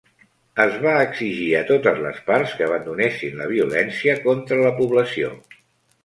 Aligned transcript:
Es 0.61 0.71
va 0.83 0.91
exigir 1.01 1.49
a 1.57 1.59
totes 1.67 1.99
les 2.05 2.21
parts 2.29 2.55
que 2.61 2.65
abandonessin 2.67 3.37
la 3.41 3.49
violència 3.51 4.15
contra 4.23 4.57
la 4.63 4.73
població. 4.79 5.29